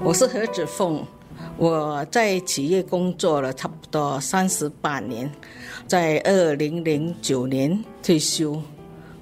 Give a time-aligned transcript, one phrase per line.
[0.00, 1.02] 我是何子凤，
[1.56, 5.30] 我在企业工作了差不多三十八年，
[5.86, 8.60] 在二零零九年退休。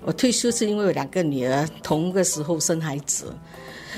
[0.04, 3.32] 我退休是因为两个女儿同个时候生孩子，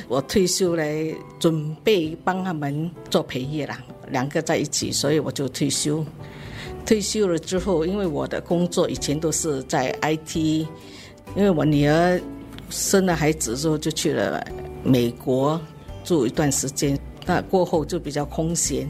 [0.09, 3.79] 我退休来准备帮他们做培育啦，
[4.11, 6.05] 两个在一起，所以我就退休。
[6.85, 10.37] 退休了之后，因为我的工作以前都是在 IT，
[11.37, 12.21] 因为我女儿
[12.69, 14.45] 生了孩子之后就去了
[14.83, 15.59] 美国
[16.05, 18.89] 住一段时间，那过后就比较空闲，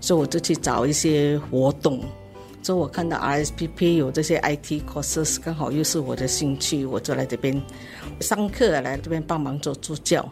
[0.00, 2.00] 所以我就去找一些活动。
[2.62, 7.62] 之后我看到 RSPP 有这些 IT courses，刚好又是我的兴趣，我就来这边
[8.20, 10.26] 上课，来这边帮忙做助教。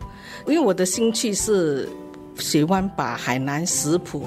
[0.47, 1.88] 因为我的兴趣是
[2.38, 4.24] 喜欢把海南食谱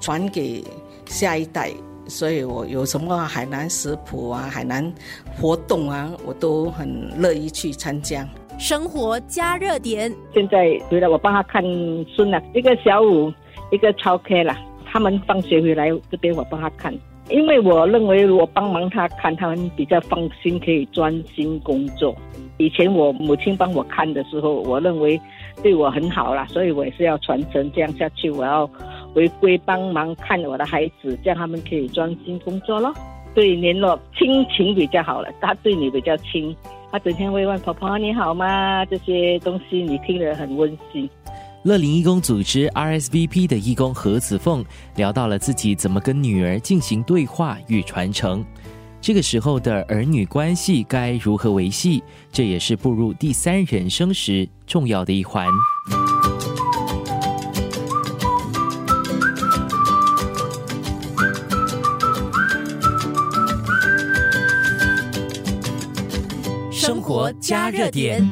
[0.00, 0.64] 传给
[1.06, 1.72] 下一代。
[2.06, 4.92] 所以我有什么海南食谱啊、海南
[5.40, 8.28] 活动啊，我都很乐意去参加。
[8.58, 11.62] 生活加热点，现在回来我帮他看
[12.06, 13.32] 孙了，一个小五，
[13.70, 14.56] 一个超 K 了。
[14.84, 16.96] 他们放学回来这边我帮他看，
[17.28, 22.14] 因为我认为我帮忙他看，他们比较放心，可以专心工作。
[22.58, 25.20] 以前我母亲帮我看的时候，我认为
[25.62, 28.68] 对我很好了，所以我也是要传承这样下去，我要。
[29.14, 32.92] 回归帮忙看我的孩子，这样他们可以专心工作咯。
[33.32, 36.52] 对联络亲情比较好了，他对你比较亲，
[36.94, 38.84] 他整天会问婆婆你好吗？
[38.84, 41.10] 这些东西你听得很温馨。
[41.64, 44.64] 乐龄义工组织 RSVP 的义工何子凤
[44.94, 48.44] 聊到了自己怎么跟女儿进行对话与传承，
[49.00, 55.48] 这个时候的儿女关系该如何维系，这也是步入第三人生时重要的一环。
[66.86, 68.22] 生活加热点。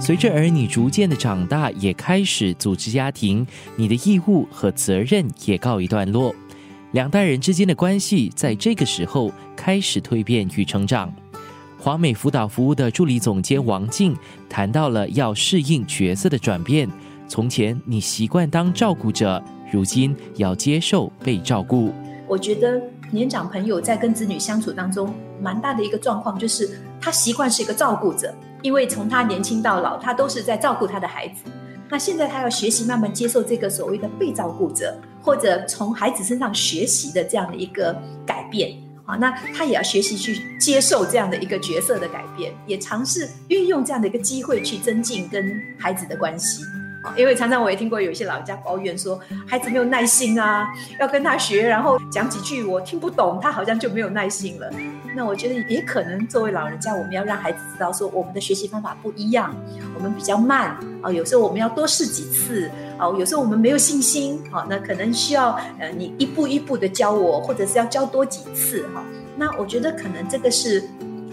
[0.00, 6.34] 随着儿女逐渐的长大，也开始组织家庭，你的义务和责任也告一段落。
[6.90, 11.14] 两代人之间的关系在这个时候开始蜕变与成长。
[11.78, 14.16] 华美辅导服务的助理总监王静
[14.48, 16.90] 谈到了要适应角色的转变。
[17.28, 21.92] 从前你习惯当照顾者，如今要接受被照顾。
[22.26, 22.82] 我觉得。
[23.12, 25.12] 年长朋友在跟子女相处当中，
[25.42, 31.44] 蛮大的一个状况就是，他习惯是一个照顾者，因为从他年轻到老，他都是在照顾他的孩子。
[31.88, 46.62] 那现在他要学习慢慢接受这个所谓的被照顾者，或者从孩子身上学习的这样的一个改变啊，那他也要学习去接受这样的一个角色的改变，也尝试运用这样的一个机会去增进跟孩子的关系。
[47.16, 50.68] 因为常常我也听过有一些老人家抱怨说，孩子没有耐心啊，
[50.98, 54.70] 要跟他学，然后讲几句我听不懂，他好像就没有耐心了。
[55.16, 59.54] 那我觉得也可能作为老人家，我们要让孩子知道说，我们的学习方法不一样，
[59.96, 69.02] 我们比较慢啊，有时候我们要多试几次啊，有时候我们没有信心啊，那可能需要呃你一步一步的教我，或者是要教多几次哈。
[69.36, 70.84] 那我觉得可能这个是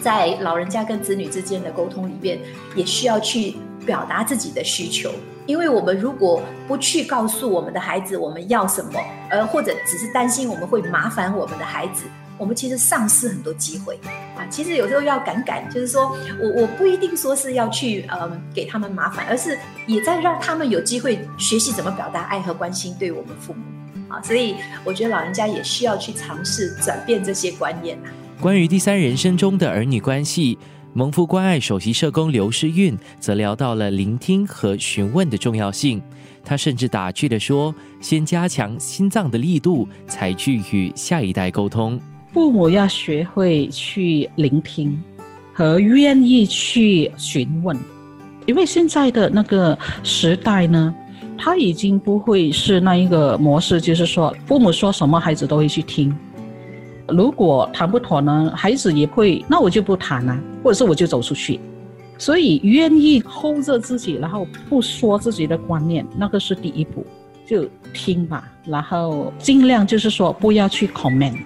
[0.02, 2.40] 在老人家跟子女之间的沟通里面，
[2.74, 5.09] 也需要去表达自己的需求。
[5.48, 9.00] 因为我们如果不去告诉我们的孩子我们要什么，
[9.30, 12.03] 呃，或者只是担心我们会麻烦我们的孩子，
[12.38, 13.98] 我们其实丧失很多机会
[14.36, 14.46] 啊。
[14.50, 24.22] 其实有时候要敢敢，就是说我我不一定说是要去嗯给他们麻烦，而是也在让他们有机会学习怎么表达爱和关心对我们父母啊。
[24.22, 27.98] 所以我觉得老人家也需要去尝试转变这些观念。
[28.42, 30.59] 关于第三人生中的儿女关系。
[30.97, 36.02] 蒙福关爱首席社工刘诗韵则聊到了聆听和询问的重要性。
[36.44, 37.72] 他甚至打趣的说
[38.02, 42.02] ：“先加强心脏的力度，才去与下一代沟通。
[42.34, 45.00] 父母要学会去聆听，
[45.53, 47.78] 和愿意去询问，
[48.47, 50.96] 因为现在的那个时代呢，
[51.38, 56.12] 他已经不会是那一个模式，就是说父母说什么，孩子都会去听。”
[57.07, 61.59] 如果谈不妥呢，孩子也会，那我就不谈了，或者是我就走出去。
[62.18, 67.06] 所以愿意 hold 着自己，然后不说自己的观念，那个是第一步，
[67.45, 68.51] 就听吧。
[68.65, 71.38] 然后尽量就是说不要去 comment，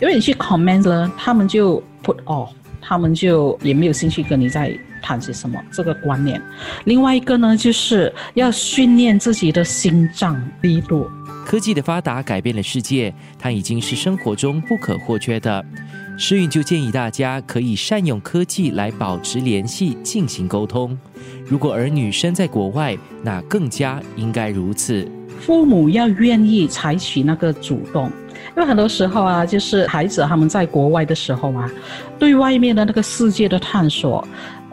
[0.00, 2.50] 因为你去 comment 了，他们就 put off，
[2.80, 6.40] 他们就也没有兴趣跟你在谈些什么这个观念。
[6.84, 11.10] 另外一个呢，就是要训练自己的心脏力度。
[11.46, 15.64] 科技的发达改变了世界，它已经是生活中不可或缺的。
[16.18, 20.98] 诗韵就建议大家可以善用科技来保持联系、进行沟通。
[21.44, 25.08] 如果儿女身在国外，那更加应该如此。
[25.38, 28.10] 父母要愿意采取那个主动，
[28.56, 31.70] 因为很多时候啊，就是孩子他们在国外的时候啊，
[32.18, 34.26] 对外面的那个世界的探索，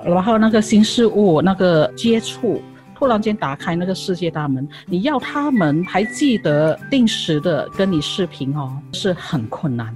[0.04, 2.60] 然后那个新事物那个接触。
[2.96, 9.96] 突然间打开那个世界大门，你要他们还记得定时的跟你视频哦，是很困难。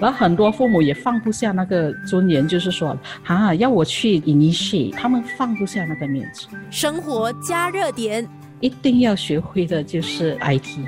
[0.00, 6.48] 然后很多父母也放不下那个尊严，就是说，啊，要我去 initiate，他们放不下那个面子。
[6.70, 8.26] 生活加热点，
[8.60, 10.80] 一定要学会的就是 IT。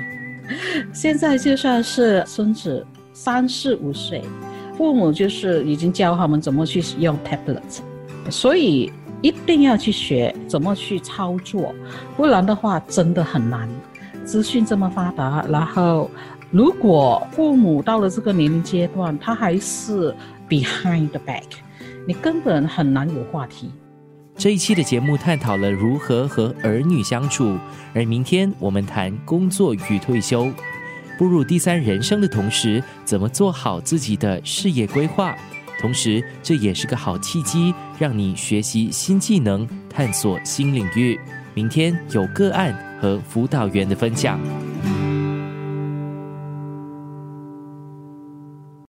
[0.93, 4.23] 现在就算是孙子三四五岁，
[4.77, 7.79] 父母就是已经教他们怎么去用 tablet，
[8.29, 8.91] 所以
[9.21, 11.73] 一定要去学怎么去操作，
[12.15, 13.69] 不然的话真的很难。
[14.23, 16.09] 资讯这么发达，然后。
[16.49, 20.15] 如果父母到了这个年龄阶段，他还是
[20.47, 21.43] behind the back，
[22.07, 23.69] 你根本很难有话题。
[24.37, 27.57] 这一期的节目探讨了如何和儿女相处，
[27.93, 30.49] 而明天我们谈工作与退休，
[31.17, 35.35] 步入第三人生的同时，怎么做好自己的事业规划。
[35.79, 41.19] 同时，这也是个好契机，让你学习新技能，探索新领域。
[41.53, 44.39] 明天有个案和辅导员的分享。